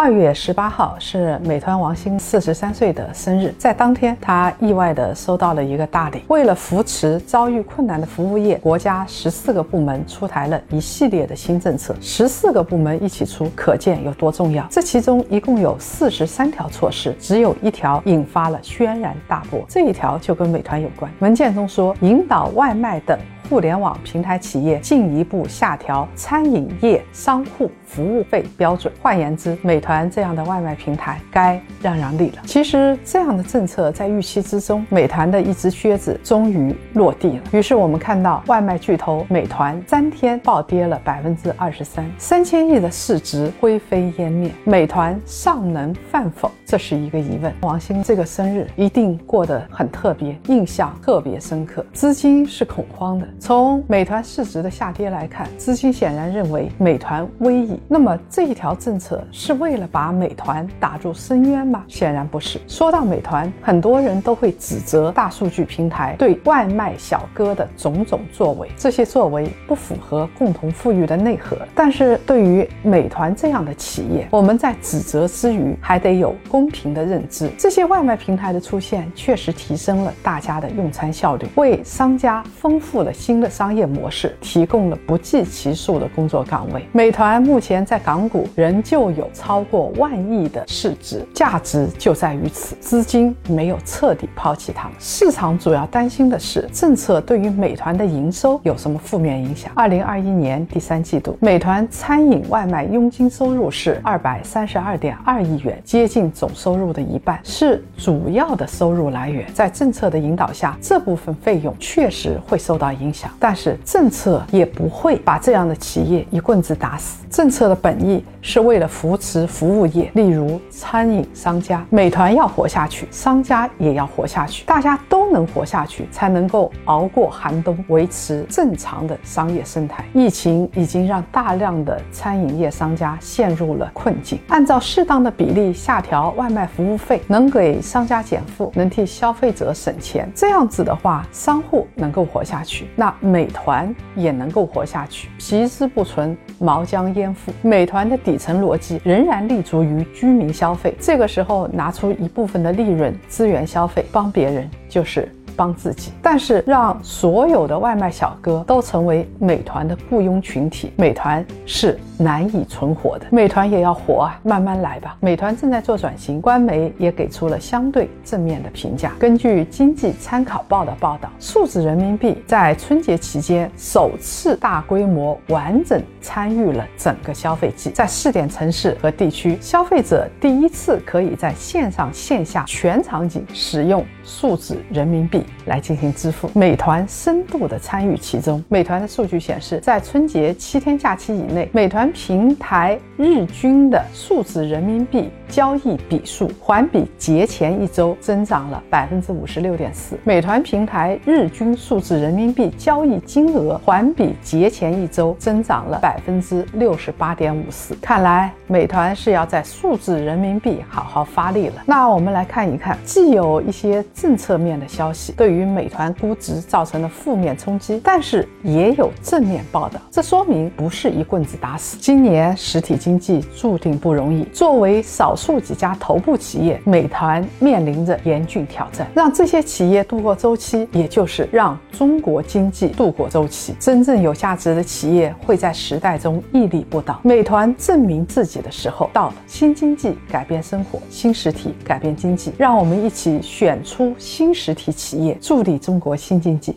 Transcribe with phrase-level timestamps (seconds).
[0.00, 6.22] 二月十八号是美团王兴四十三岁的生日，在当天，他意外的收到了一个大礼。
[6.28, 11.96] 为了扶持遭遇困难的服务业，国家十四个部门出台了一系列的新政策。
[12.00, 14.64] 十四个部门一起出，可见有多重要。
[14.70, 19.64] 这其中一共有四十三条措施，只有一条引发了轩然大波。
[19.68, 21.10] 这一条就跟美团有关。
[21.18, 23.18] 文件中说，引导外卖等。
[23.48, 28.92] 互联网平台企业进一步下调餐饮业商户服务费标准。
[29.02, 32.42] 换言之，美团这样的外卖平台该让让利了。
[32.44, 37.42] 其实，这样的政策在预期之中，美团的一只靴子终于落地了。
[37.52, 44.50] 于是，我们看到外卖巨头美团三天暴跌了百分之二十三，三千亿的市值灰飞烟灭。
[44.64, 46.50] 美团尚能饭否？
[46.66, 47.52] 这是一个疑问。
[47.62, 51.84] 王兴这个生日一定过得很特别，印象特别深刻。
[51.92, 53.26] 资金是恐慌的。
[53.40, 57.77] 从美团市值的下跌来看，资金显然认为美团危矣。
[57.86, 61.84] 那么这一条政策是为了把美团打入深渊吗？
[61.86, 62.58] 显然不是。
[62.66, 71.58] 说到美团，很多人都会指责大数据平台对外卖小哥的种种作为，这些作为不符合共同富裕的内核。
[71.74, 77.50] 但是对于美团这样的企业，我们在指责之余，还得有公平的认知。
[77.58, 83.12] 这些外卖平台的出现，确实提升了大家的用餐效率，为商家丰富了。
[83.18, 86.86] 新的商业模式提供了不计其数的工作岗位。
[86.92, 94.96] 美团目前前在港股仍旧有超过万亿的市值，价值就在于此，资金没有彻底抛弃它们。
[94.98, 99.70] 市场主要担心的是政策对于美团的营收有什么负面影响。
[99.74, 109.46] 二零二一年第三季度，美团餐饮外卖佣金收入是二百三十二点二亿元，接近总收入的一半，是主要的收入来源。
[109.52, 113.30] 在政策的引导下，这部分费用确实会受到影响。
[113.38, 117.26] 但是政策也不会把这样的企业一棍子打死。
[117.28, 121.84] 政策策的本意是为了扶持服务业，例如餐饮商家。
[121.90, 130.04] 美团要活下去，商家也要活下去，大家都能活下去，才能够熬过寒冬，维持正常的商业生态。
[130.14, 134.38] 疫情已经让大量的餐饮业商家陷入了困境。
[134.46, 140.30] 按照适当的比例下调外卖服务费，能给商家减负，能替消费者省钱。
[140.32, 145.28] 这样子的话，商户能够活下去，那美团也能够活下去。
[145.38, 147.08] 皮之不存，毛将。
[147.14, 155.28] 焉附美团的底层逻辑仍然立足于居民消费，这个时候拿出一部分的利润资源消费，帮别人就是。
[155.58, 163.26] 帮自己，但是让所有的外卖小哥都成为美团的雇佣群体，美团是难以存活的。
[163.32, 165.16] 美团也要活啊，慢慢来吧。
[165.18, 169.12] 美团正在做转型，官媒也给出了相对正面的评价。
[169.18, 185.42] 根据经济参考报的报道，数字人民币在春节期间首次大规模完整参与了整个消费季，在试点城市和地区，消费者第一次可以在线上线下全场景使用数字人民币。
[185.66, 188.62] 来进行支付，美团深度的参与其中。
[188.68, 200.18] 美团的数据显示，在春节七天假期以内，美团平台日均的数字人民币交易笔数环比节前一周增长了百分之五十六点四。
[200.24, 207.94] 美团平台日均数字人民币交易金额环比节前一周增长了百分之六十八点五四。
[208.00, 211.82] 看来美团是要在数字人民币好好发力了。
[211.84, 215.32] 那我们来看一看，既有一些政策面的消息。
[215.32, 221.96] 对于美团估值造成了负面冲击，但是也有正面报道，这说明不是一棍子打死。
[222.00, 229.06] 今年实体经济注定不容易，作为少数几家头部企业，美团面临着严峻挑战。
[229.14, 233.74] 让这些企业度过周期，也就是让中国经济度过周期。
[233.78, 237.20] 真正有价值的企业会在时代中屹立不倒。
[237.22, 239.34] 美团证明自己的时候到了。
[239.46, 242.52] 新经济改变生活，新实体改变经济。
[242.58, 245.36] 让我们一起选出新实体企业。
[245.40, 246.76] 助力中国新经济。